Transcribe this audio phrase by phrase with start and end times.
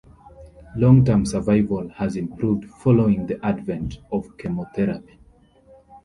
[0.75, 5.19] Long-term survival has improved following the advent of chemotherapy.